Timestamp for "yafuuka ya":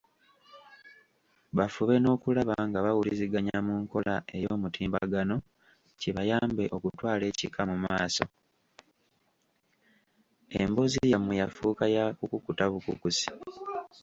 11.41-12.03